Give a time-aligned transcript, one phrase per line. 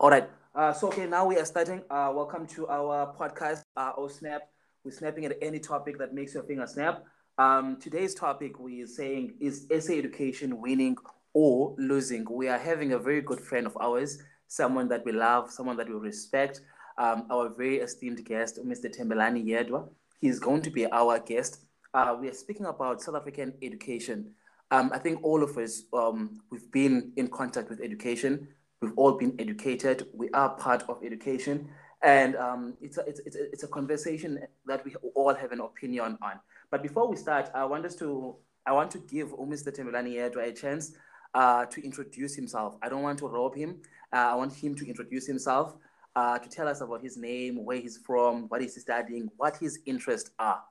[0.00, 0.30] All right.
[0.54, 1.82] Uh, so, okay, now we are starting.
[1.90, 4.40] Uh, welcome to our podcast, uh, O Snap.
[4.82, 7.04] We're snapping at any topic that makes your finger snap.
[7.36, 10.96] Um, today's topic we are saying is SA education winning
[11.34, 12.24] or losing.
[12.30, 15.86] We are having a very good friend of ours, someone that we love, someone that
[15.86, 16.62] we respect,
[16.96, 18.86] um, our very esteemed guest, Mr.
[18.86, 19.86] Thembelani Yedwa.
[20.18, 21.66] He's going to be our guest.
[21.92, 24.30] Uh, we are speaking about South African education.
[24.70, 28.48] Um, I think all of us, um, we've been in contact with education.
[28.80, 30.08] We've all been educated.
[30.14, 31.68] We are part of education.
[32.02, 36.40] And um, it's, a, it's, it's, a, conversation that we all have an opinion on.
[36.70, 39.70] But before we start, I want us to, I want to give Mr.
[39.70, 40.92] Yedwa a chance
[41.34, 42.76] uh, to introduce himself.
[42.80, 43.82] I don't want to rob him.
[44.10, 45.76] Uh, I want him to introduce himself,
[46.16, 49.80] uh, to tell us about his name, where he's from, what he's studying, what his
[49.84, 50.62] interests are.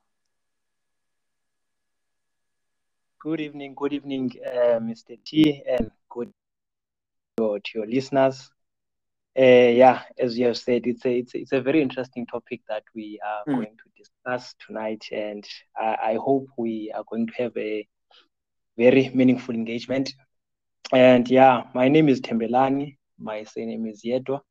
[3.19, 5.15] Good evening, good evening, uh, Mr.
[5.23, 6.33] T, and good
[7.39, 8.49] to your listeners.
[9.37, 12.61] Uh, yeah, as you have said, it's a it's a, it's a very interesting topic
[12.67, 13.55] that we are mm.
[13.55, 17.87] going to discuss tonight, and I, I, hope we are going to have a
[18.77, 20.13] very meaningful engagement.
[20.91, 22.97] And yeah, my name is Thembelani.
[23.17, 24.41] My surname is Yedwa.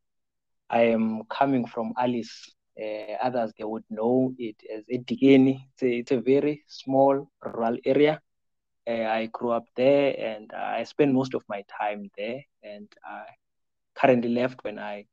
[0.70, 2.50] I am coming from Alice.
[2.80, 5.64] Uh, others they would know it as eDikeni.
[5.72, 8.20] It's a, it's a very small rural area.
[8.88, 12.42] I grew up there, and uh, I spent most of my time there.
[12.62, 13.24] And I
[13.94, 15.06] currently left when I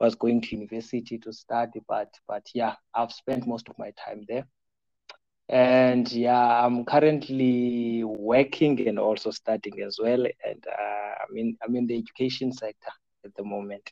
[0.00, 4.24] was going to university to study, but but yeah, I've spent most of my time
[4.28, 4.46] there.
[5.48, 10.24] And yeah, I'm currently working and also studying as well.
[10.44, 12.90] And uh, I'm in I'm in the education sector
[13.24, 13.90] at the moment.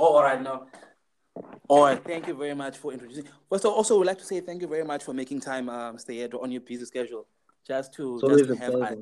[0.00, 0.66] Oh, all right, now.
[1.68, 3.24] All right, thank you very much for introducing.
[3.50, 5.68] First of all, also would like to say thank you very much for making time,
[5.68, 6.16] um, Mr.
[6.16, 7.26] Yedwa, on your busy schedule,
[7.66, 8.74] just to so just to have.
[8.76, 8.96] I,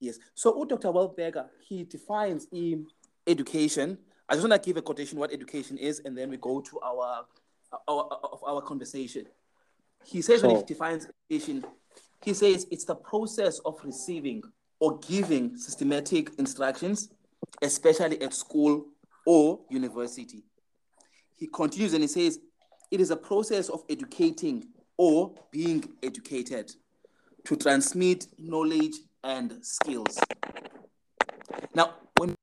[0.00, 0.18] yes.
[0.34, 0.88] So, Dr.
[0.88, 2.86] Welberger, he defines in
[3.26, 3.98] education.
[4.26, 6.80] I just want to give a quotation what education is, and then we go to
[6.80, 7.26] our
[7.88, 9.26] our of our conversation.
[10.02, 11.62] He says so, when he defines education,
[12.22, 14.42] he says it's the process of receiving
[14.80, 17.10] or giving systematic instructions,
[17.60, 18.86] especially at school
[19.26, 20.42] or university
[21.36, 22.38] he continues and he says,
[22.90, 26.70] it is a process of educating or being educated
[27.44, 30.18] to transmit knowledge and skills.
[31.74, 32.34] Now, when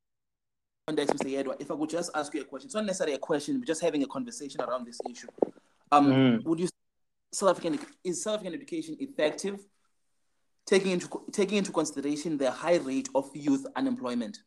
[0.89, 1.25] Mr.
[1.25, 3.67] Yedwa, if I could just ask you a question, it's not necessarily a question, but
[3.67, 5.27] just having a conversation around this issue.
[5.91, 6.43] Um, mm.
[6.43, 6.69] Would you
[7.33, 9.59] South African is South African education effective,
[10.65, 14.39] taking into taking into consideration the high rate of youth unemployment?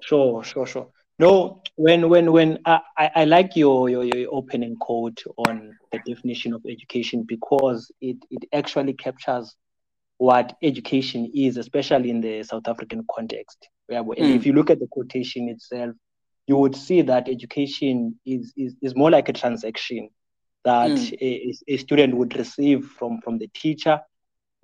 [0.00, 0.88] Sure, sure, sure.
[1.18, 6.52] No, when when when I, I like your, your your opening quote on the definition
[6.52, 9.54] of education because it it actually captures
[10.18, 13.68] what education is, especially in the South African context.
[13.86, 14.34] Where mm.
[14.34, 15.94] if you look at the quotation itself,
[16.46, 20.10] you would see that education is is, is more like a transaction
[20.64, 21.12] that mm.
[21.20, 24.00] a, a student would receive from from the teacher,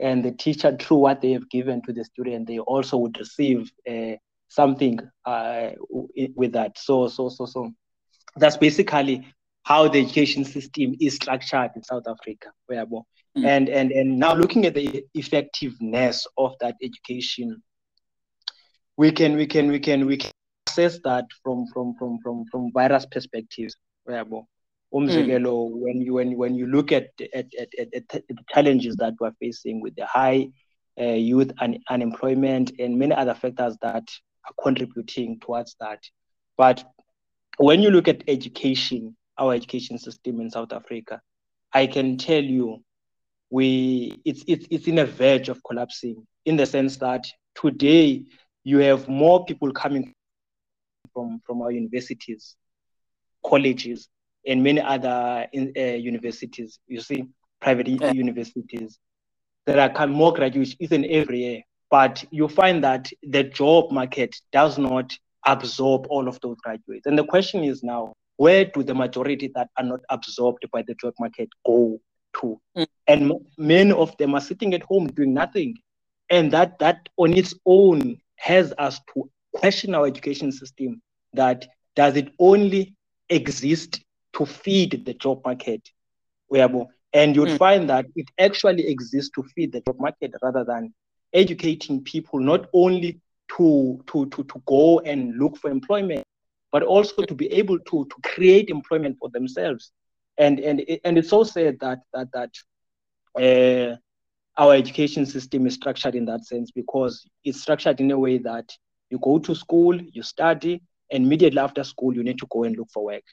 [0.00, 3.70] and the teacher through what they have given to the student, they also would receive.
[3.88, 4.16] Uh,
[4.50, 5.70] something uh,
[6.34, 6.78] with that.
[6.78, 7.72] So, so, so, so
[8.36, 9.26] that's basically
[9.62, 12.48] how the education system is structured in South Africa.
[13.38, 13.46] Mm.
[13.46, 17.62] And, and, and now looking at the effectiveness of that education,
[18.96, 20.32] we can, we can, we can, we can
[20.68, 23.74] assess that from, from, from, from, from various perspectives.
[24.92, 25.80] Mm.
[25.80, 29.30] when you when when you look at at, at, at, at the challenges that we're
[29.38, 30.48] facing with the high
[31.00, 34.02] uh, youth un- unemployment and many other factors that
[34.62, 36.02] contributing towards that.
[36.56, 36.84] But
[37.58, 41.20] when you look at education, our education system in South Africa,
[41.72, 42.82] I can tell you
[43.50, 48.24] we it's it's it's in a verge of collapsing in the sense that today
[48.64, 50.14] you have more people coming
[51.12, 52.56] from from our universities,
[53.44, 54.08] colleges,
[54.46, 56.78] and many other in, uh, universities.
[56.86, 57.24] You see,
[57.60, 58.12] private yeah.
[58.12, 58.98] universities
[59.66, 64.36] that are come more graduates even every year but you find that the job market
[64.52, 65.12] does not
[65.46, 67.06] absorb all of those graduates.
[67.06, 70.94] And the question is now, where do the majority that are not absorbed by the
[70.94, 72.00] job market go
[72.40, 72.60] to?
[72.76, 72.86] Mm.
[73.06, 75.76] And many of them are sitting at home doing nothing.
[76.30, 81.02] And that that on its own has us to question our education system
[81.32, 81.66] that
[81.96, 82.94] does it only
[83.28, 84.00] exist
[84.34, 85.82] to feed the job market?
[87.12, 87.58] And you'd mm.
[87.58, 90.94] find that it actually exists to feed the job market rather than
[91.32, 93.20] educating people not only
[93.56, 96.24] to, to, to, to go and look for employment,
[96.72, 99.90] but also to be able to, to create employment for themselves.
[100.38, 102.50] And, and, and it's so sad that, that, that
[103.36, 103.96] uh,
[104.60, 108.70] our education system is structured in that sense because it's structured in a way that
[109.10, 112.76] you go to school, you study, and immediately after school, you need to go and
[112.76, 113.24] look for work.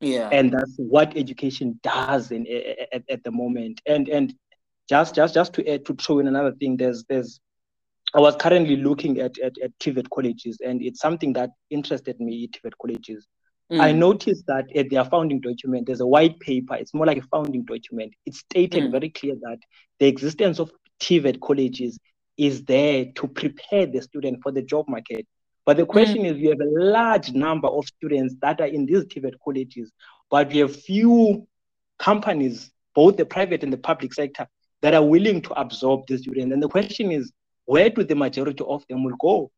[0.00, 0.28] Yeah.
[0.32, 2.46] And that's what education does in,
[2.92, 3.82] at, at the moment.
[3.86, 4.34] And and
[4.90, 7.40] just just just to add to throw in another thing, there's there's
[8.12, 12.48] I was currently looking at, at, at TVET colleges, and it's something that interested me
[12.48, 13.28] TVET colleges.
[13.70, 13.80] Mm.
[13.80, 16.74] I noticed that at their founding document, there's a white paper.
[16.74, 18.14] It's more like a founding document.
[18.26, 18.90] It's stated mm.
[18.90, 19.58] very clear that
[20.00, 21.96] the existence of TVET colleges
[22.36, 25.24] is there to prepare the student for the job market.
[25.64, 26.32] But the question mm.
[26.32, 29.92] is, you have a large number of students that are in these TVET colleges,
[30.32, 31.46] but we have few
[32.00, 34.48] companies, both the private and the public sector,
[34.82, 36.52] that are willing to absorb the students.
[36.52, 37.32] And the question is,
[37.66, 39.50] where do the majority of them will go?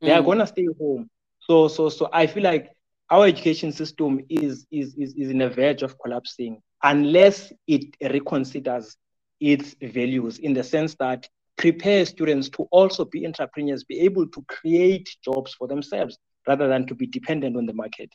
[0.00, 0.18] They mm.
[0.18, 1.10] are gonna stay home.
[1.40, 2.70] So, so, so I feel like
[3.10, 8.96] our education system is, is, is, is in a verge of collapsing unless it reconsiders
[9.40, 14.42] its values in the sense that prepare students to also be entrepreneurs, be able to
[14.48, 16.16] create jobs for themselves
[16.46, 18.10] rather than to be dependent on the market.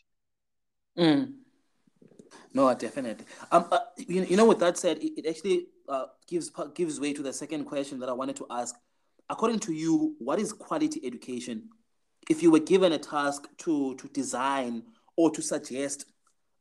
[0.97, 1.33] Mm.
[2.53, 3.25] No, definitely.
[3.51, 7.13] Um, uh, you, you know, with that said, it, it actually uh, gives gives way
[7.13, 8.75] to the second question that I wanted to ask.
[9.29, 11.69] According to you, what is quality education?
[12.29, 14.83] if you were given a task to to design
[15.15, 16.05] or to suggest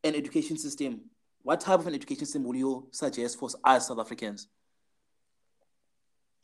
[0.04, 1.00] an education system,
[1.42, 4.48] what type of an education system would you suggest for us South Africans?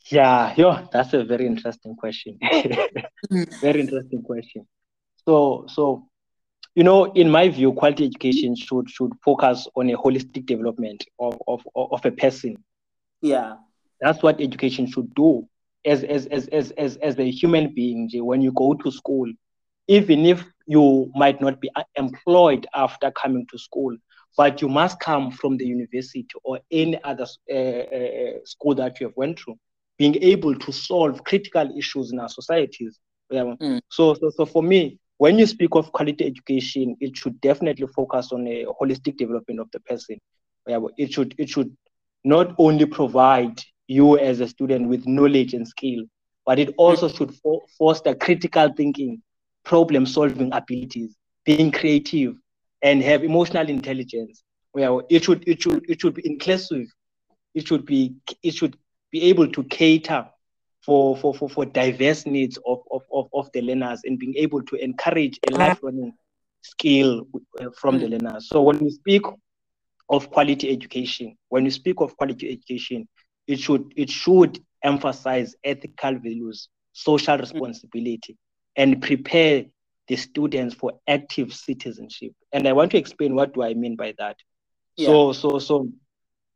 [0.07, 2.37] Yeah, yo, that's a very interesting question.
[3.61, 4.67] very interesting question.
[5.25, 6.07] So, so
[6.75, 11.41] you know, in my view, quality education should should focus on a holistic development of
[11.47, 12.57] of, of a person.
[13.23, 13.55] Yeah,
[14.01, 15.47] that's what education should do
[15.85, 19.31] as as as as as, as a human being when you go to school.
[19.87, 23.97] Even if you might not be employed after coming to school
[24.37, 29.07] but you must come from the university or any other uh, uh, school that you
[29.07, 29.55] have went through
[29.97, 32.99] being able to solve critical issues in our societies.
[33.31, 33.79] Mm.
[33.89, 38.31] so, so so for me when you speak of quality education it should definitely focus
[38.31, 40.19] on a holistic development of the person.
[40.97, 41.75] It should it should
[42.23, 46.03] not only provide you as a student with knowledge and skill,
[46.45, 47.17] but it also mm.
[47.17, 47.33] should
[47.77, 49.21] foster critical thinking,
[49.63, 51.15] problem solving abilities,
[51.45, 52.35] being creative,
[52.81, 54.43] and have emotional intelligence.
[54.73, 56.87] Well, it should it should it should be inclusive.
[57.53, 58.75] It should be it should
[59.11, 60.27] be able to cater
[60.85, 64.61] for for for, for diverse needs of, of, of, of the learners and being able
[64.63, 65.57] to encourage a ah.
[65.57, 66.13] lifelong
[66.61, 67.27] skill
[67.61, 68.11] uh, from the mm.
[68.21, 68.49] learners.
[68.49, 69.23] So when we speak
[70.13, 73.07] of quality education, when you speak of quality education,
[73.47, 78.37] it should it should emphasize ethical values, social responsibility,
[78.75, 79.65] and prepare
[80.07, 82.33] the students for active citizenship.
[82.51, 84.37] And I want to explain what do I mean by that.
[84.97, 85.07] Yeah.
[85.07, 85.89] So so so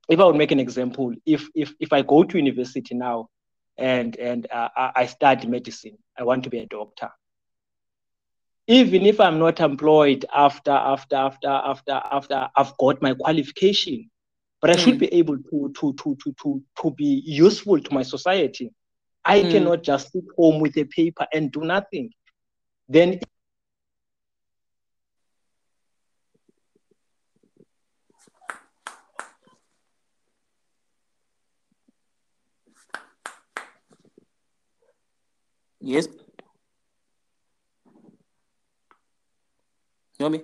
[0.07, 3.29] if I would make an example, if if if I go to university now
[3.77, 7.09] and and uh, I study medicine, I want to be a doctor.
[8.67, 14.09] Even if I'm not employed after after after after after I've got my qualification,
[14.61, 14.79] but I mm.
[14.79, 18.73] should be able to, to, to, to, to, to be useful to my society.
[19.23, 19.51] I mm.
[19.51, 22.11] cannot just sit home with a paper and do nothing.
[22.89, 23.19] Then
[35.79, 36.07] Yes.
[40.19, 40.43] You hear me?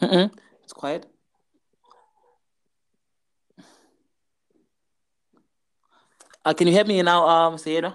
[0.00, 0.30] Mm-mm.
[0.62, 1.06] It's quiet.
[6.44, 7.94] Uh, can you help me now, um, Sayeda?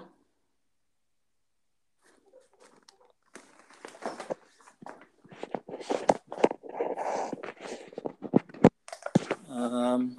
[9.50, 10.18] Um,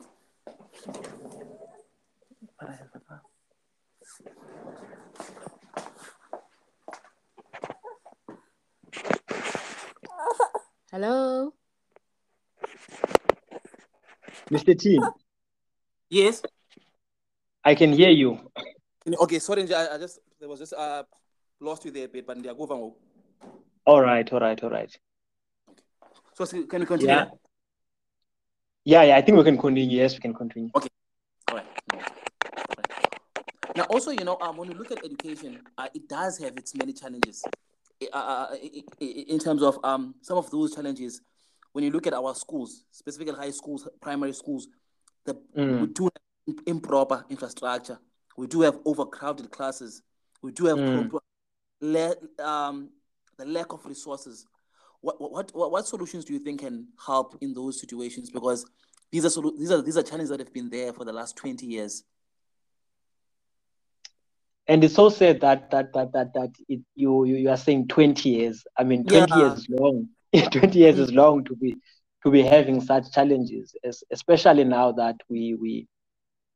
[10.91, 11.53] Hello.
[14.49, 14.77] Mr.
[14.77, 14.99] T.
[16.09, 16.41] Yes.
[17.63, 18.39] I can hear you.
[19.19, 21.03] Okay, sorry, I, I just there was just uh
[21.59, 22.93] lost you there a bit, but they are going.
[23.85, 24.97] All right, all right, all right.
[26.33, 27.13] So can we continue?
[27.13, 27.25] Yeah.
[28.85, 29.17] yeah, yeah.
[29.17, 29.97] I think we can continue.
[29.97, 30.69] Yes, we can continue.
[30.75, 30.89] Okay.
[31.49, 31.65] All right.
[31.93, 32.17] All right.
[33.77, 36.75] Now, also, you know, um, when you look at education, uh, it does have its
[36.75, 37.43] many challenges.
[38.11, 38.55] Uh, uh
[38.99, 41.21] in terms of um, some of those challenges
[41.73, 44.67] when you look at our schools, specifically high schools, primary schools,
[45.25, 45.81] the, mm.
[45.81, 47.99] we do have improper infrastructure.
[48.35, 50.01] We do have overcrowded classes.
[50.41, 51.19] We do have mm.
[51.81, 52.89] le- um,
[53.37, 54.47] the lack of resources.
[55.01, 58.31] What, what, what, what solutions do you think can help in those situations?
[58.31, 58.65] Because
[59.11, 61.67] these are, these are, these are challenges that have been there for the last 20
[61.67, 62.03] years.
[64.67, 67.87] And it's so sad that that that that that it, you, you you are saying
[67.87, 68.65] 20 years.
[68.77, 69.37] I mean, 20 yeah.
[69.37, 70.09] years is long.
[70.51, 71.75] 20 years is long to be
[72.23, 73.75] to be having such challenges,
[74.11, 75.87] especially now that we we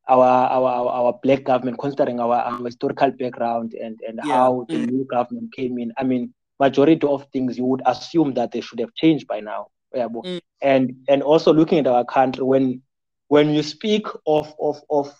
[0.09, 4.33] our our our, our black government, considering our, our historical background and and yeah.
[4.33, 4.89] how the mm.
[4.91, 5.93] new government came in.
[5.97, 9.67] I mean, majority of things you would assume that they should have changed by now.
[9.93, 10.41] Yeah, mm.
[10.61, 12.81] and and also looking at our country when
[13.27, 15.13] when you speak of of of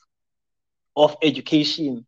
[0.98, 2.06] of education,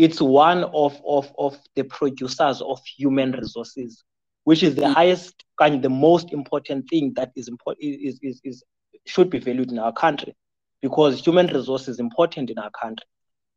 [0.00, 4.02] it's one of of of the producers of human resources,
[4.44, 4.94] which is the mm.
[4.94, 8.64] highest and the most important thing that is important is, is is
[9.04, 10.34] should be valued in our country
[10.80, 13.06] because human resource is important in our country.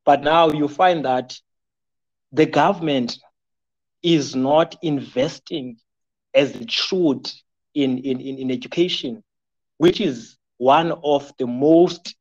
[0.04, 1.34] But now you find that
[2.34, 3.18] the government
[4.02, 5.78] is not investing
[6.34, 7.32] as it should
[7.74, 9.24] in, in, in, education,
[9.78, 12.16] which is one of the most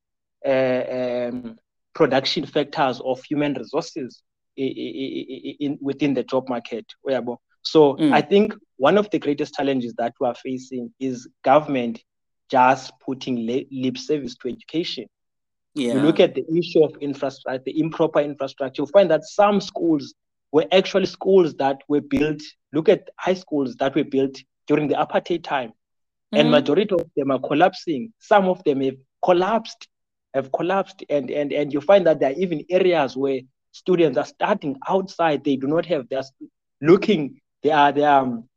[0.46, 0.84] uh,
[1.28, 1.58] um,
[1.94, 4.22] production factors of human resources
[4.56, 6.86] in, in, within the job market.
[7.62, 8.12] So mm.
[8.12, 12.02] I think one of the greatest challenges that we are facing is government
[12.50, 15.06] just putting lip service to education.
[15.74, 15.94] Yeah.
[15.94, 20.14] You look at the issue of infrastructure, the improper infrastructure, you find that some schools
[20.50, 22.42] were actually schools that were built.
[22.74, 26.36] Look at high schools that were built during the apartheid time, mm-hmm.
[26.36, 28.12] and majority of them are collapsing.
[28.18, 29.88] Some of them have collapsed,
[30.34, 33.40] have collapsed, and and and you find that there are even areas where
[33.72, 35.44] students are starting outside.
[35.44, 36.08] They do not have.
[36.08, 36.22] They're
[36.80, 37.40] looking.
[37.62, 38.48] They are they are um,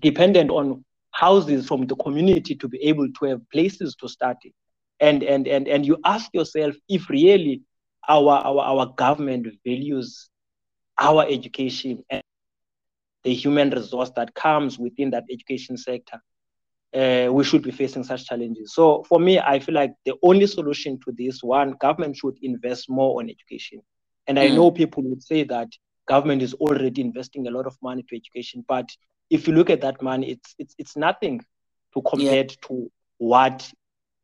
[0.00, 4.52] dependent on houses from the community to be able to have places to study.
[5.00, 7.62] And and and and you ask yourself if really
[8.08, 10.28] our our, our government values
[10.98, 12.22] our education and
[13.24, 16.20] the human resource that comes within that education sector.
[16.96, 18.72] Uh, we should be facing such challenges.
[18.72, 22.88] So for me, I feel like the only solution to this one, government should invest
[22.88, 23.78] more on education.
[24.26, 24.54] And I mm.
[24.54, 25.68] know people would say that
[26.08, 28.88] government is already investing a lot of money to education, but
[29.28, 31.36] if you look at that money, it's it's it's nothing
[31.92, 32.56] to compare yeah.
[32.68, 33.58] to what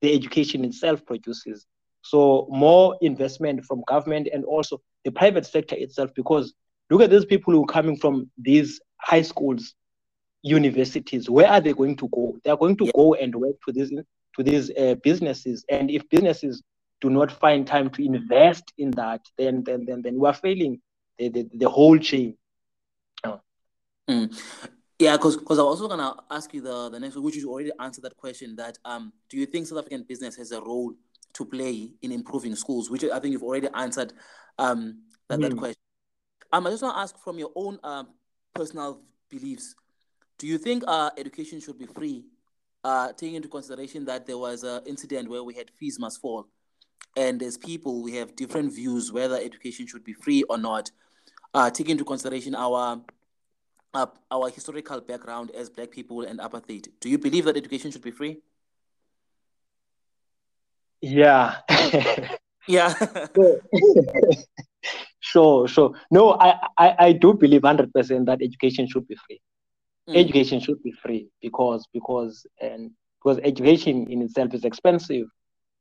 [0.01, 1.67] the education itself produces.
[2.03, 6.55] So more investment from government and also the private sector itself, because
[6.91, 9.75] look at these people who are coming from these high schools,
[10.43, 11.31] universities.
[11.31, 12.39] Where are they going to go?
[12.45, 12.93] They are going to yeah.
[12.95, 13.91] go and work to these
[14.37, 16.63] to these uh, businesses, and if businesses
[17.01, 20.81] do not find time to invest in that, then then then, then we are failing
[21.19, 22.37] the, the, the whole chain.
[23.25, 23.41] Oh.
[24.09, 24.41] Mm.
[24.99, 27.51] Yeah, because because I was also gonna ask you the the next one, which you
[27.51, 28.57] already answered that question.
[28.57, 30.95] That um, do you think South African business has a role
[31.35, 32.91] to play in improving schools?
[32.91, 34.13] Which I think you've already answered
[34.59, 35.43] um that, mm.
[35.43, 35.81] that question.
[36.53, 38.09] Um, I just want to ask from your own um
[38.55, 39.75] personal beliefs.
[40.43, 42.25] Do you think uh education should be free?
[42.83, 46.49] Uh, taking into consideration that there was an incident where we had fees must fall,
[47.17, 50.91] and as people we have different views whether education should be free or not.
[51.55, 53.01] Uh, taking into consideration our
[53.95, 56.89] uh, our historical background as black people and apartheid.
[56.99, 58.39] Do you believe that education should be free?
[61.01, 61.59] Yeah.
[62.67, 62.93] yeah.
[65.21, 65.95] sure, sure.
[66.11, 69.41] No, I, I, I do believe 100% that education should be free.
[70.13, 70.25] Mm.
[70.25, 72.91] Education should be free because because and
[73.23, 75.27] because education in itself is expensive.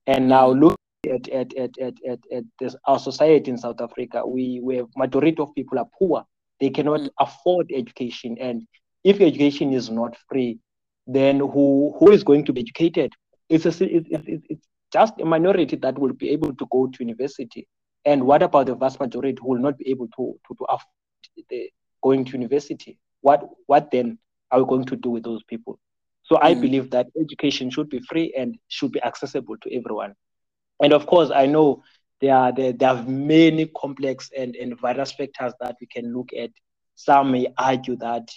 [0.08, 0.60] And now mm.
[0.62, 4.78] look at at, at, at, at, at this, our society in South Africa, we, we
[4.78, 6.26] have majority of people are poor
[6.62, 7.10] they cannot mm.
[7.20, 8.38] afford education.
[8.40, 8.66] And
[9.04, 10.60] if education is not free,
[11.08, 13.12] then who who is going to be educated?
[13.50, 17.04] It's, a, it, it, it's just a minority that will be able to go to
[17.04, 17.68] university.
[18.06, 21.48] And what about the vast majority who will not be able to, to, to afford
[21.50, 21.70] the,
[22.02, 22.98] going to university?
[23.22, 24.18] What, what then
[24.52, 25.80] are we going to do with those people?
[26.24, 26.62] So I mm.
[26.62, 30.14] believe that education should be free and should be accessible to everyone.
[30.82, 31.84] And of course, I know
[32.22, 36.30] there are there, there are many complex and, and various factors that we can look
[36.38, 36.52] at.
[36.96, 38.30] Some may argue that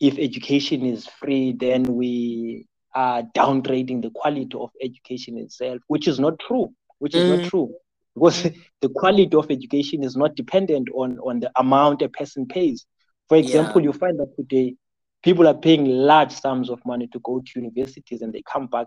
[0.00, 6.18] if education is free, then we are downgrading the quality of education itself, which is
[6.18, 6.72] not true.
[6.98, 7.38] Which is mm.
[7.38, 7.74] not true.
[8.14, 8.42] Because
[8.80, 12.86] the quality of education is not dependent on, on the amount a person pays.
[13.28, 13.86] For example, yeah.
[13.86, 14.74] you find that today
[15.22, 18.86] people are paying large sums of money to go to universities and they come back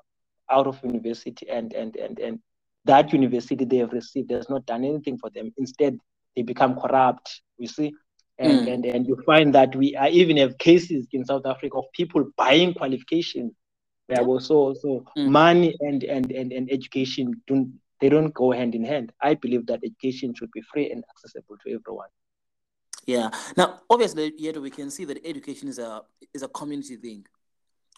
[0.49, 2.39] out of university and and and and
[2.85, 5.53] that university they have received has not done anything for them.
[5.57, 5.97] Instead,
[6.35, 7.93] they become corrupt, you see.
[8.39, 8.73] And, mm.
[8.73, 12.25] and, and you find that we I even have cases in South Africa of people
[12.37, 13.53] buying qualifications.
[14.07, 15.29] Where also so mm.
[15.29, 19.13] money and, and, and, and education don't they don't go hand in hand.
[19.21, 22.09] I believe that education should be free and accessible to everyone.
[23.05, 23.29] Yeah.
[23.57, 26.03] Now, obviously, yet we can see that education is a
[26.33, 27.25] is a community thing.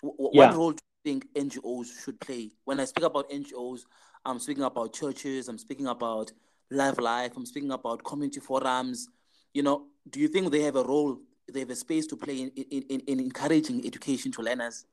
[0.01, 0.47] W- yeah.
[0.47, 2.51] What role do you think NGOs should play?
[2.63, 3.81] When I speak about NGOs,
[4.25, 5.49] I'm speaking about churches.
[5.49, 6.31] I'm speaking about
[6.71, 7.33] Live Life.
[7.35, 9.09] I'm speaking about community forums.
[9.53, 11.19] You know, do you think they have a role?
[11.51, 14.85] They have a space to play in in, in encouraging education to learners.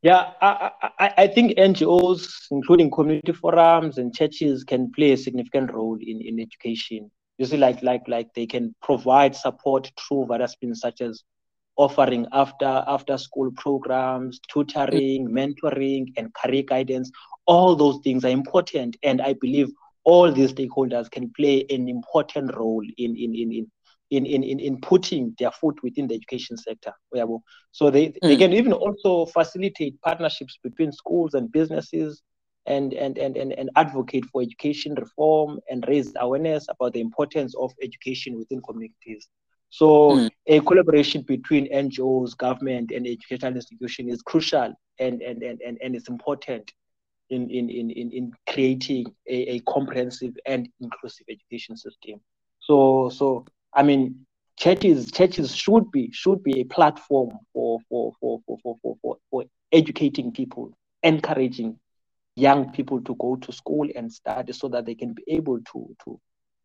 [0.00, 5.72] Yeah, I, I, I think NGOs, including community forums and churches, can play a significant
[5.72, 7.10] role in, in education.
[7.38, 11.22] You see, like like like they can provide support through various means such as
[11.76, 17.10] offering after after school programs, tutoring, mentoring, and career guidance.
[17.46, 19.68] All those things are important, and I believe
[20.04, 23.70] all these stakeholders can play an important role in in in, in
[24.10, 26.92] in, in, in, in putting their foot within the education sector.
[27.72, 28.14] So they, mm.
[28.22, 32.22] they can even also facilitate partnerships between schools and businesses
[32.68, 37.54] and, and, and, and, and advocate for education reform and raise awareness about the importance
[37.56, 39.28] of education within communities.
[39.70, 40.30] So mm.
[40.46, 45.96] a collaboration between NGOs, government, and educational institution is crucial and, and, and, and, and
[45.96, 46.70] it's important
[47.30, 52.20] in, in, in, in creating a, a comprehensive and inclusive education system.
[52.60, 54.26] So, so I mean,
[54.58, 59.16] churches churches should be should be a platform for for for for for for, for,
[59.30, 60.72] for educating people,
[61.02, 61.78] encouraging
[62.38, 65.96] young people to go to school and study so that they can be able to
[66.04, 66.20] to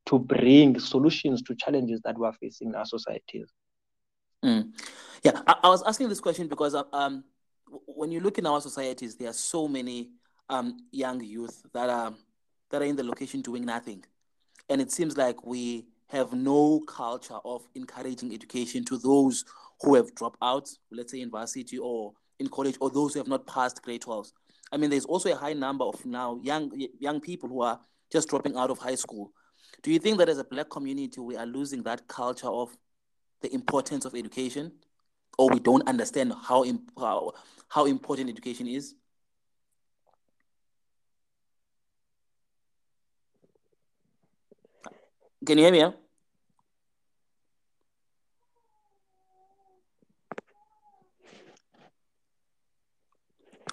[0.06, 3.48] to bring solutions to challenges that we're facing in our societies.
[4.44, 4.74] Mm.
[5.24, 7.24] Yeah, I, I, was asking this question because uh, um,
[7.86, 10.10] when you look in our societies, there are so many
[10.50, 12.14] um, young youth that are
[12.70, 14.04] that are in the location doing nothing,
[14.70, 19.46] and it seems like we have no culture of encouraging education to those
[19.82, 23.28] who have dropped out, let's say in varsity or in college, or those who have
[23.28, 24.32] not passed grade 12.
[24.74, 27.80] I mean, there's also a high number of now young young people who are
[28.12, 29.32] just dropping out of high school.
[29.84, 32.76] Do you think that as a black community we are losing that culture of
[33.42, 34.72] the importance of education,
[35.38, 36.66] or we don't understand how
[36.98, 37.34] how,
[37.70, 38.96] how important education is?
[45.46, 46.03] Can you hear me?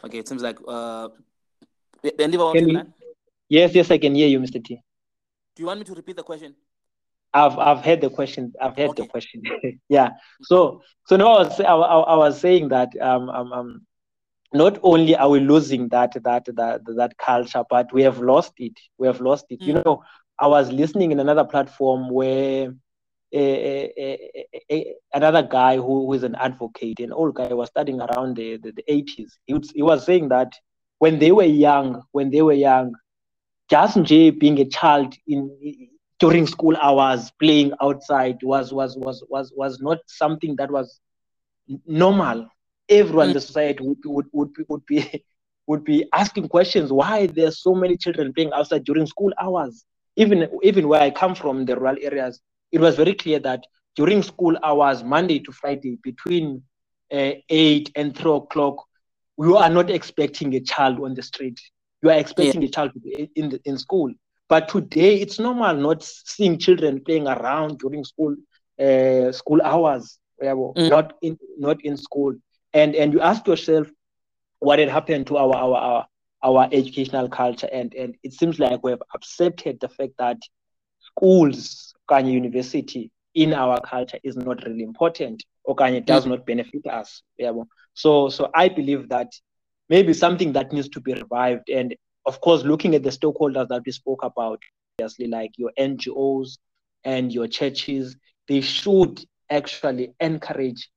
[0.05, 1.09] Okay, it seems like uh,
[3.49, 4.63] Yes, yes, I can hear you, Mr.
[4.63, 4.81] T.
[5.57, 6.55] Do you want me to repeat the question?
[7.33, 8.53] I've I've heard the question.
[8.61, 9.03] I've heard okay.
[9.03, 9.43] the question.
[9.89, 10.11] yeah.
[10.43, 13.87] So so now I was I, I, was saying that um, um um
[14.53, 18.79] not only are we losing that that that that culture, but we have lost it.
[18.99, 19.61] We have lost it.
[19.61, 19.67] Mm.
[19.67, 20.03] You know,
[20.39, 22.75] I was listening in another platform where
[23.33, 24.31] a,
[24.71, 28.57] a, another guy who, who is an advocate, an old guy, was studying around the,
[28.57, 29.31] the, the 80s.
[29.47, 30.53] He, would, he was saying that
[30.99, 32.95] when they were young, when they were young,
[33.71, 35.51] just being a child in
[36.19, 41.01] during school hours, playing outside was was was was was not something that was
[41.87, 42.49] normal.
[42.89, 43.47] Everyone in the mm.
[43.47, 45.25] society would would would be, would be
[45.67, 49.85] would be asking questions why there's so many children playing outside during school hours.
[50.17, 52.41] Even even where I come from, the rural areas,
[52.73, 53.65] it was very clear that
[53.97, 56.63] during school hours, Monday to Friday, between
[57.13, 58.85] uh, 8 and 3 o'clock,
[59.39, 61.61] you are not expecting a child on the street.
[62.03, 62.69] You are expecting yeah.
[62.69, 64.13] a child to be in, the, in school.
[64.49, 68.35] But today, it's normal not seeing children playing around during school
[68.81, 70.91] uh, school hours, mm.
[70.91, 72.35] not in not in school.
[72.73, 73.87] And and you ask yourself,
[74.59, 76.07] what had happened to our our our,
[76.43, 77.69] our educational culture?
[77.73, 80.39] And and it seems like we have accepted the fact that
[80.99, 86.31] schools Kanye University in our culture is not really important or Kanye does mm.
[86.31, 87.23] not benefit us.
[87.39, 87.53] Yeah.
[87.95, 89.33] So so I believe that
[89.89, 91.95] maybe something that needs to be revived and
[92.27, 94.61] of course looking at the stakeholders that we spoke about,
[94.99, 96.59] obviously like your NGOs
[97.05, 98.17] and your churches,
[98.49, 100.91] they should actually encourage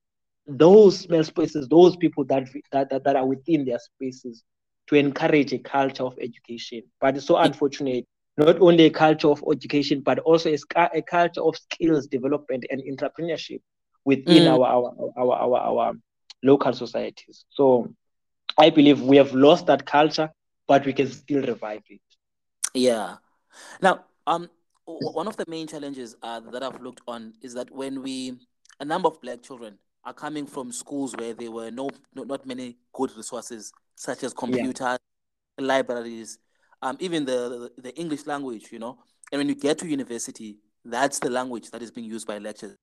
[0.45, 4.43] those small spaces, those people that, that, that, that are within their spaces
[4.88, 6.84] to encourage a culture of education.
[6.99, 8.06] But it's so unfortunate
[8.38, 12.82] not only a culture of education, but also a, a culture of skills development and
[12.82, 13.62] entrepreneurship
[14.06, 14.52] within mm.
[14.52, 15.93] our, our, our, our, our
[16.43, 17.46] local societies.
[17.50, 17.93] So
[18.58, 20.30] I believe we have lost that culture,
[20.67, 22.02] but we can still revive it.
[22.74, 23.17] Yeah.
[23.82, 24.50] Now, um,
[24.86, 28.34] one of the main challenges uh, that I've looked on is that when we,
[28.80, 32.46] a number of black children are coming from schools where there were no, no not
[32.46, 34.98] many good resources, such as computers,
[35.58, 35.65] yeah.
[35.65, 36.39] libraries,
[36.84, 38.98] um, even the, the, the English language, you know.
[39.32, 42.76] And when you get to university, that's the language that is being used by lecturers.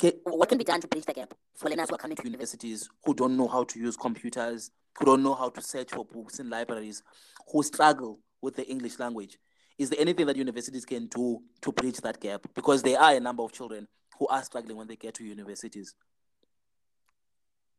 [0.00, 2.24] Okay, what can be done to bridge the gap for learners who are coming to
[2.24, 6.04] universities who don't know how to use computers, who don't know how to search for
[6.04, 7.02] books in libraries,
[7.50, 9.38] who struggle with the English language?
[9.78, 12.42] is there anything that universities can do to bridge that gap?
[12.54, 13.86] Because there are a number of children
[14.18, 15.94] who are struggling when they get to universities.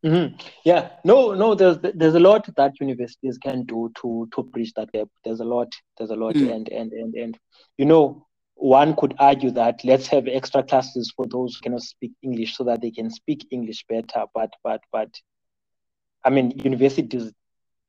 [0.05, 0.35] Mm-hmm.
[0.63, 1.55] Yeah, no, no.
[1.55, 5.09] There's there's a lot that universities can do to to bridge that gap.
[5.25, 5.73] There's a lot.
[5.97, 6.53] There's a lot, mm.
[6.53, 7.37] and and and and
[7.77, 12.13] you know, one could argue that let's have extra classes for those who cannot speak
[12.21, 14.23] English so that they can speak English better.
[14.33, 15.09] But but but,
[16.23, 17.33] I mean, universities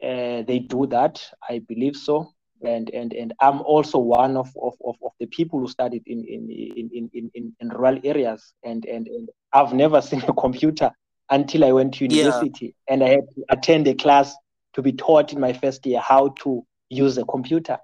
[0.03, 1.25] uh, they do that.
[1.49, 5.61] I believe so and and and I'm also one of, of, of, of the people
[5.61, 10.01] who studied in in, in, in, in, in rural areas and, and and I've never
[10.03, 10.90] seen a computer
[11.31, 12.93] until I went to university yeah.
[12.93, 14.35] and I had to attend a class
[14.75, 17.79] to be taught in my first year how to use a computer.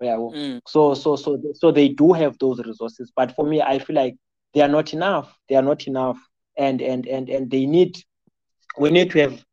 [0.00, 0.16] Yeah.
[0.16, 0.60] Mm.
[0.66, 4.16] So so so so they do have those resources, but for me, I feel like
[4.52, 5.32] they are not enough.
[5.48, 6.18] They are not enough,
[6.56, 8.02] and and and and they need.
[8.78, 9.44] We need to have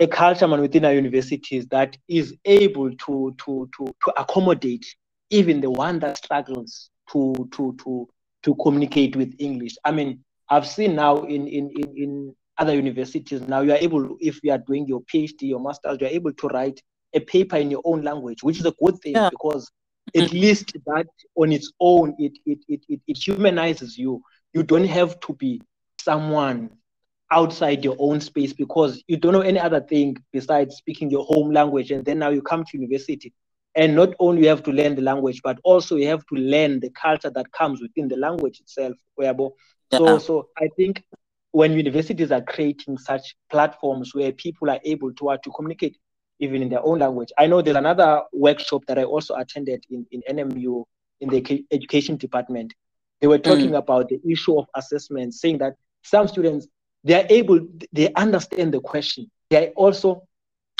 [0.00, 4.84] a culture man within our universities that is able to to to to accommodate
[5.30, 8.08] even the one that struggles to to to
[8.42, 9.76] to communicate with English.
[9.84, 14.16] I mean, I've seen now in in in, in other universities now you are able
[14.20, 16.80] if you are doing your PhD, your master's, you're able to write
[17.14, 19.30] a paper in your own language, which is a good thing yeah.
[19.30, 19.70] because
[20.14, 20.36] at mm-hmm.
[20.36, 21.06] least that
[21.36, 24.22] on its own it, it it it it humanizes you.
[24.54, 25.60] You don't have to be
[26.00, 26.70] someone
[27.30, 31.52] outside your own space because you don't know any other thing besides speaking your home
[31.52, 33.34] language and then now you come to university
[33.74, 36.80] and not only you have to learn the language but also you have to learn
[36.80, 38.96] the culture that comes within the language itself
[39.90, 39.98] yeah.
[39.98, 41.02] so so i think
[41.52, 45.96] when universities are creating such platforms where people are able to uh, to communicate
[46.40, 50.06] even in their own language i know there's another workshop that i also attended in,
[50.10, 50.84] in nmu
[51.20, 52.72] in the education department
[53.20, 53.78] they were talking mm.
[53.78, 56.68] about the issue of assessment saying that some students
[57.04, 57.60] they are able
[57.92, 60.22] they understand the question they also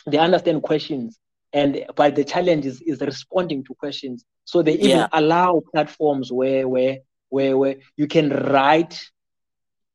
[0.06, 1.18] they understand questions
[1.52, 5.08] and but the challenge is, is responding to questions so they even yeah.
[5.12, 9.00] allow platforms where where where where you can write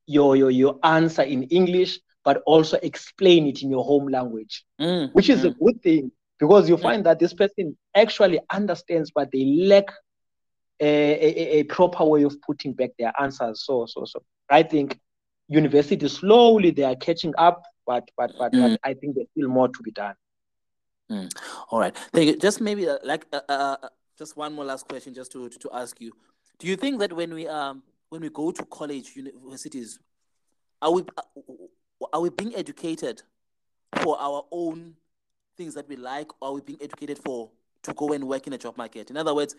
[0.06, 5.12] your your your answer in english but also explain it in your home language mm,
[5.12, 5.46] which is mm.
[5.46, 9.86] a good thing because you find that this person actually understands but they lack
[10.80, 14.98] a, a, a proper way of putting back their answers so so so i think
[15.48, 18.70] universities slowly they are catching up, but but but, mm.
[18.70, 20.14] but I think there's still more to be done.
[21.10, 21.30] Mm.
[21.70, 22.36] All right, thank you.
[22.36, 25.58] Just maybe uh, like uh, uh, uh, just one more last question, just to, to
[25.58, 26.12] to ask you:
[26.58, 29.98] Do you think that when we um when we go to college universities,
[30.80, 31.04] are we
[32.12, 33.22] are we being educated
[34.02, 34.94] for our own
[35.56, 37.50] things that we like, or are we being educated for
[37.82, 39.10] to go and work in a job market?
[39.10, 39.56] In other words,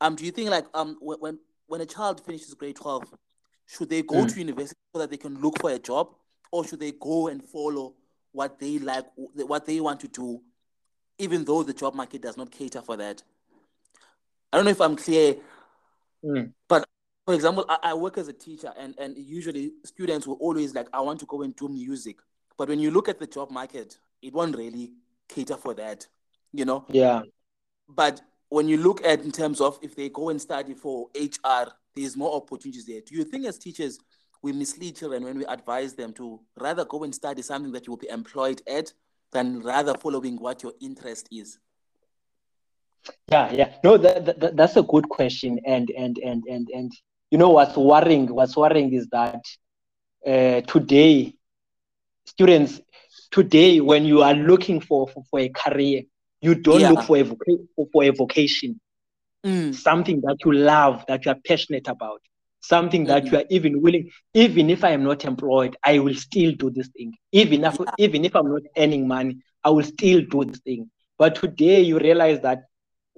[0.00, 3.04] um, do you think like um when when a child finishes grade twelve,
[3.66, 4.32] should they go mm.
[4.32, 6.14] to university so that they can look for a job,
[6.50, 7.94] or should they go and follow
[8.32, 10.40] what they like, what they want to do,
[11.18, 13.22] even though the job market does not cater for that?
[14.52, 15.36] I don't know if I'm clear,
[16.24, 16.52] mm.
[16.68, 16.86] but
[17.24, 20.88] for example, I, I, work as a teacher, and, and usually students will always like,
[20.94, 22.16] I want to go and do music.
[22.56, 24.92] But when you look at the job market, it won't really
[25.28, 26.06] cater for that,
[26.54, 26.86] you know?
[26.88, 27.20] Yeah.
[27.86, 31.68] But when you look at in terms of if they go and study for HR,
[31.94, 33.02] there's more opportunities there.
[33.04, 33.98] Do you think as teachers
[34.40, 37.92] we mislead children when we advise them to rather go and study something that you
[37.92, 38.92] will be employed at
[39.32, 41.58] than rather following what your interest is?
[43.30, 43.74] Yeah, yeah.
[43.84, 45.60] No, that, that, that's a good question.
[45.66, 46.92] And and and and and
[47.30, 48.26] you know what's worrying?
[48.34, 49.42] What's worrying is that
[50.26, 51.34] uh, today,
[52.26, 52.80] students
[53.30, 56.02] today, when you are looking for for, for a career,
[56.40, 56.90] you don't yeah.
[56.90, 57.24] look for a
[57.92, 58.80] for a vocation
[59.44, 59.74] mm.
[59.74, 62.20] something that you love, that you are passionate about,
[62.60, 63.32] something that mm.
[63.32, 66.88] you are even willing, even if I am not employed, I will still do this
[66.88, 67.14] thing.
[67.32, 67.92] Even if, yeah.
[67.98, 70.90] even if I'm not earning money, I will still do this thing.
[71.18, 72.64] But today you realize that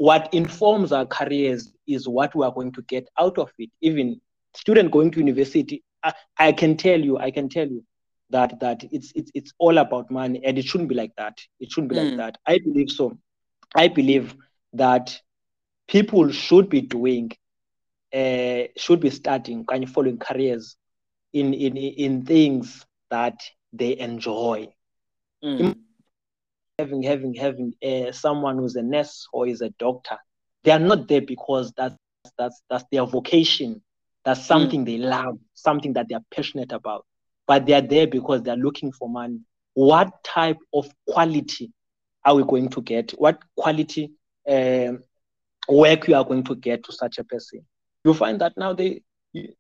[0.01, 3.69] what informs our careers is what we are going to get out of it.
[3.83, 4.19] Even
[4.55, 7.85] student going to university, I, I can tell you, I can tell you
[8.31, 11.37] that that it's it's it's all about money, and it shouldn't be like that.
[11.61, 12.07] It shouldn't be mm.
[12.07, 12.39] like that.
[12.47, 13.19] I believe so.
[13.75, 14.35] I believe
[14.73, 15.21] that
[15.87, 17.33] people should be doing,
[18.15, 20.77] uh, should be starting kind of following careers
[21.35, 23.39] in in in things that
[23.75, 24.73] they enjoy.
[25.45, 25.77] Mm.
[26.81, 30.19] Having having having uh, someone who's a nurse or is a doctor,
[30.65, 31.97] they are not there because that's
[32.39, 33.83] that's that's their vocation.
[34.25, 34.87] That's something mm.
[34.87, 37.07] they love, something that they are passionate about.
[37.47, 39.41] But they are there because they are looking for money.
[39.75, 41.73] What type of quality
[42.25, 43.13] are we going to get?
[43.13, 44.13] What quality
[44.49, 44.93] uh,
[45.69, 47.65] work you are going to get to such a person.
[48.05, 49.03] You find that now they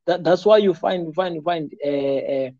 [0.07, 2.51] that, that's why you find find find uh, uh,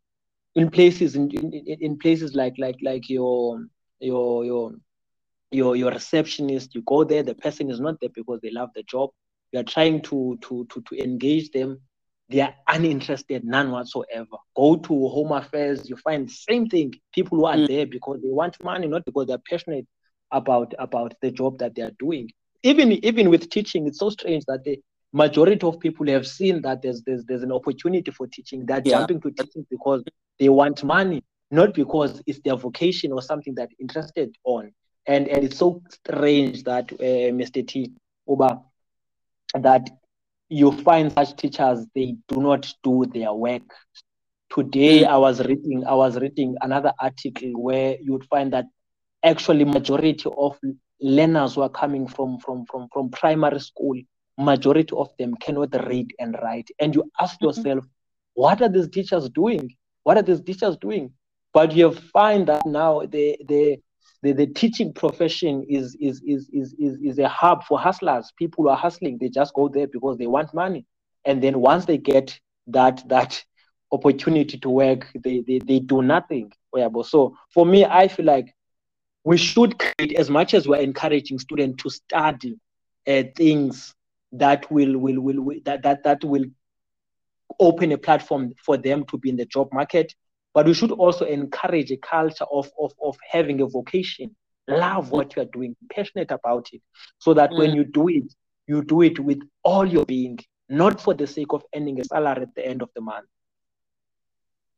[0.55, 3.67] in places in, in in places like like like your
[4.01, 4.73] your your
[5.51, 8.83] your your receptionist you go there the person is not there because they love the
[8.85, 9.11] job.
[9.53, 11.81] You are trying to to to, to engage them.
[12.29, 14.37] They are uninterested none whatsoever.
[14.57, 16.95] Go to home affairs you find the same thing.
[17.13, 17.69] People who are mm.
[17.69, 19.87] there because they want money not because they're passionate
[20.31, 22.31] about about the job that they are doing.
[22.63, 24.81] Even even with teaching it's so strange that the
[25.13, 28.65] majority of people have seen that there's there's, there's an opportunity for teaching.
[28.65, 28.99] They're yeah.
[28.99, 30.05] jumping to teaching because
[30.39, 34.73] they want money not because it's their vocation or something that interested on
[35.07, 37.67] and and it's so strange that uh, Mr.
[37.67, 37.93] T
[38.29, 38.61] Uba
[39.55, 39.91] that
[40.49, 43.63] you find such teachers they do not do their work.
[44.51, 48.67] Today I was reading I was reading another article where you would find that
[49.23, 50.59] actually majority of
[51.01, 53.97] learners who are coming from from from from primary school
[54.39, 57.47] majority of them cannot read and write and you ask mm-hmm.
[57.47, 57.85] yourself
[58.35, 59.71] what are these teachers doing
[60.05, 61.13] what are these teachers doing
[61.53, 63.81] but you find that now the the
[64.23, 68.33] the, the teaching profession is, is, is, is, is, is a hub for hustlers.
[68.37, 70.85] People who are hustling, they just go there because they want money.
[71.25, 73.43] And then once they get that, that
[73.93, 76.53] opportunity to work, they, they, they do nothing.
[77.05, 78.55] So for me, I feel like
[79.25, 82.59] we should create as much as we're encouraging students to study
[83.07, 83.95] uh, things
[84.33, 86.45] that will, will, will, will that, that, that will
[87.59, 90.15] open a platform for them to be in the job market
[90.55, 94.35] but we should also encourage a culture of, of, of having a vocation,
[94.69, 96.83] love what you are doing, passionate about it,
[97.19, 97.59] so that mm.
[97.59, 98.33] when you do it,
[98.67, 102.43] you do it with all your being, not for the sake of earning a salary
[102.43, 103.27] at the end of the month.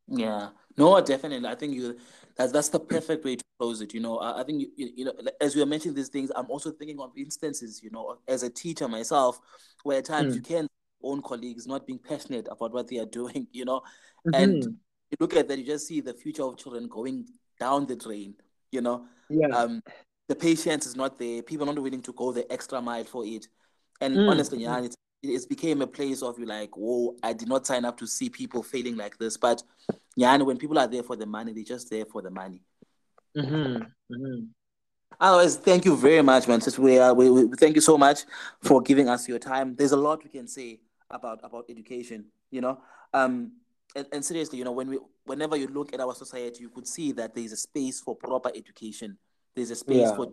[0.08, 1.48] Yeah, no, definitely.
[1.48, 1.98] I think you
[2.36, 3.94] that's that's the perfect way to close it.
[3.94, 6.50] You know, I, I think you, you know as you are mentioning these things, I'm
[6.50, 7.82] also thinking of instances.
[7.82, 9.40] You know, as a teacher myself,
[9.84, 10.36] where at times mm.
[10.36, 10.68] you can
[11.02, 13.46] own colleagues not being passionate about what they are doing.
[13.52, 13.80] You know,
[14.26, 14.34] mm-hmm.
[14.34, 14.76] and
[15.12, 17.26] you look at that, you just see the future of children going
[17.60, 18.34] down the drain.
[18.70, 19.48] You know, yeah.
[19.48, 19.82] Um,
[20.28, 21.42] the patience is not there.
[21.42, 23.48] People are not willing to go the extra mile for it.
[24.00, 24.30] And mm.
[24.30, 27.84] honestly, yeah, it's it became a place of you like, whoa, I did not sign
[27.84, 29.36] up to see people failing like this.
[29.36, 29.62] But
[30.16, 32.62] yeah, and when people are there for the money, they're just there for the money.
[33.36, 33.82] Mm-hmm.
[34.14, 34.44] Mm-hmm.
[35.20, 36.60] Otherwise, thank you very much, man.
[36.60, 38.24] Just we, uh, we, we thank you so much
[38.62, 39.76] for giving us your time.
[39.76, 42.24] There's a lot we can say about about education.
[42.50, 42.80] You know,
[43.14, 43.52] um,
[43.94, 46.86] and, and seriously, you know, when we whenever you look at our society, you could
[46.86, 49.18] see that there is a space for proper education.
[49.54, 50.16] There's a space yeah.
[50.16, 50.28] for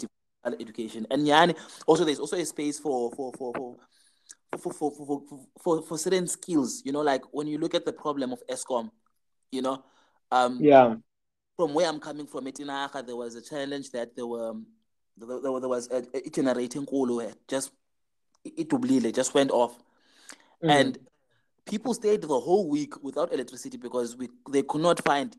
[0.60, 1.52] education, and yeah,
[1.86, 3.76] also there's also a space for for for for.
[4.58, 7.86] For, for, for, for, for, for certain skills, you know, like when you look at
[7.86, 8.89] the problem of Eskom,
[9.52, 9.84] you know,
[10.32, 10.95] um, yeah,
[11.56, 14.54] from where I'm coming from, Etinaka, there was a challenge that there were
[15.17, 17.72] there, there, was a, a generating coal just
[18.43, 19.78] it just went off,
[20.63, 20.72] mm.
[20.72, 20.98] and
[21.70, 25.36] people stayed the whole week without electricity because we they could not find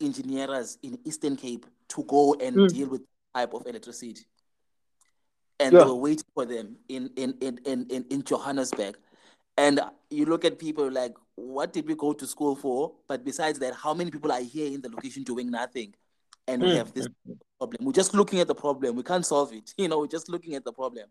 [0.00, 2.68] engineers in Eastern Cape to go and mm.
[2.72, 3.02] deal with
[3.34, 4.26] type of electricity.
[5.60, 5.80] And yeah.
[5.80, 8.96] they were waiting for them in, in, in, in, in Johannesburg.
[9.56, 12.92] And you look at people like, what did we go to school for?
[13.06, 15.94] But besides that, how many people are here in the location doing nothing?
[16.48, 16.66] And mm.
[16.66, 17.06] we have this
[17.58, 17.84] problem.
[17.84, 18.96] We're just looking at the problem.
[18.96, 19.72] We can't solve it.
[19.78, 21.06] You know, we're just looking at the problem.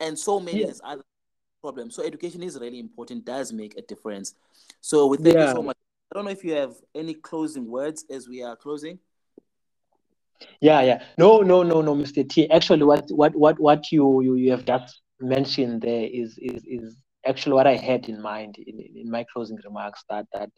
[0.00, 0.72] And so many yeah.
[0.82, 1.02] other
[1.60, 1.90] problem.
[1.90, 4.34] So education is really important, does make a difference.
[4.80, 5.48] So with thank yeah.
[5.48, 5.76] you so much.
[6.12, 8.98] I don't know if you have any closing words as we are closing.
[10.60, 11.02] Yeah, yeah.
[11.18, 12.28] No, no, no, no, Mr.
[12.28, 12.50] T.
[12.50, 16.96] Actually, what what what what you you, you have just mentioned there is is is
[17.26, 20.50] actually what I had in mind in, in my closing remarks that that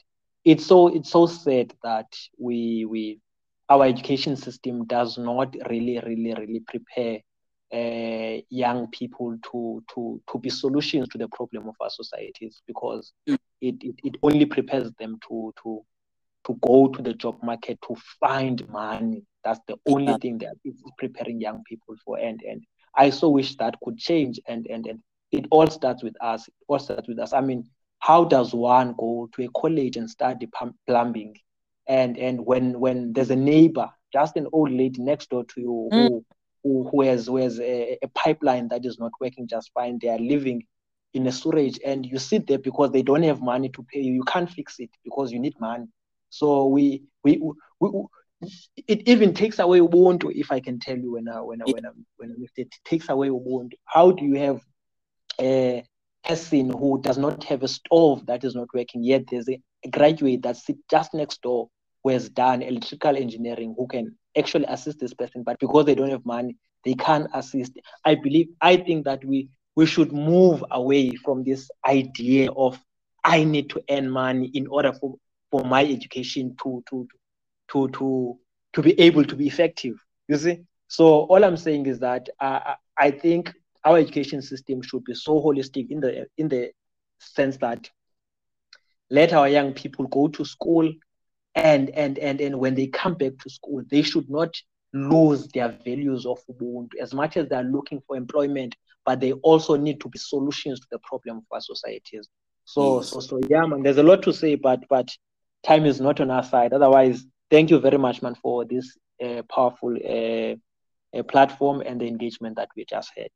[0.44, 2.06] it's so it's so sad that
[2.38, 3.20] we we
[3.68, 7.18] our education system does not really really really prepare
[7.72, 13.12] uh, young people to to to be solutions to the problem of our societies because
[13.28, 13.38] mm.
[13.60, 15.82] it, it, it only prepares them to to
[16.44, 19.22] to go to the job market to find money.
[19.44, 22.18] That's the only thing that is preparing young people for.
[22.18, 22.62] And and
[22.96, 24.40] I so wish that could change.
[24.46, 26.46] And and and it all starts with us.
[26.48, 27.32] It all starts with us.
[27.32, 27.64] I mean,
[28.00, 30.48] how does one go to a college and study
[30.86, 31.36] plumbing?
[31.88, 35.88] And and when when there's a neighbor, just an old lady next door to you
[35.92, 36.08] mm.
[36.08, 36.24] who
[36.62, 39.98] who, who has, who has a, a pipeline that is not working just fine.
[40.00, 40.64] They are living
[41.14, 44.12] in a storage and you sit there because they don't have money to pay you.
[44.14, 45.86] You can't fix it because you need money.
[46.30, 47.38] So we we,
[47.80, 47.90] we, we
[48.88, 51.86] it even takes away Ubuntu, if I can tell you when I when I when
[51.86, 53.74] I when I it takes away Ubuntu.
[53.84, 54.60] How do you have
[55.40, 55.84] a
[56.24, 59.24] person who does not have a stove that is not working yet?
[59.30, 61.68] There's a graduate that sits just next door
[62.02, 66.10] who has done electrical engineering who can actually assist this person, but because they don't
[66.10, 67.78] have money, they can't assist.
[68.04, 72.78] I believe, I think that we we should move away from this idea of
[73.24, 75.14] I need to earn money in order for,
[75.50, 77.08] for my education to to
[77.70, 78.38] to to
[78.74, 79.94] to be able to be effective.
[80.28, 80.58] You see?
[80.88, 83.52] So all I'm saying is that uh, I think
[83.84, 86.70] our education system should be so holistic in the in the
[87.18, 87.88] sense that
[89.10, 90.90] let our young people go to school
[91.54, 94.54] and and and and when they come back to school they should not
[94.94, 96.90] lose their values of ubuntu.
[97.00, 100.86] As much as they're looking for employment but they also need to be solutions to
[100.90, 102.28] the problem of our societies.
[102.64, 103.10] So yes.
[103.10, 105.08] so so yeah man there's a lot to say but but
[105.64, 106.72] time is not on our side.
[106.72, 110.54] Otherwise thank you very much man for this uh, powerful uh,
[111.16, 113.30] uh, platform and the engagement that we just had.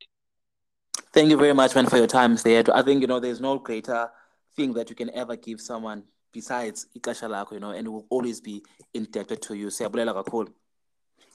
[1.12, 3.58] Thank you very much man for your time there i think you know there's no
[3.58, 4.10] greater
[4.54, 6.02] thing that you can ever give someone
[6.36, 8.62] besides ixesha lakho you know and will always be
[8.94, 9.68] indebted to you.
[9.78, 10.52] Siyabulela kakhulu.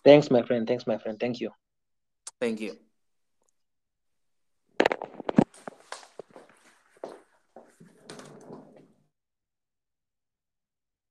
[0.04, 0.68] Thanks my friend.
[0.68, 1.20] Thanks my friend.
[1.20, 1.52] Thank you.
[2.40, 2.90] Thank you